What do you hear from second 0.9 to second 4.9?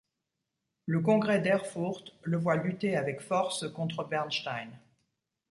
Congrès d'Erfurt le voit lutter avec force contre Bernstein.